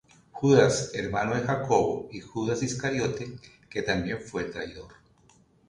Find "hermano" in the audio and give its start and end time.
0.95-1.35